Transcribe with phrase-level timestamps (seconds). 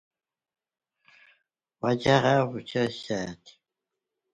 [1.85, 3.57] He is also a Fellow of Saint Edmund Hall, Oxford.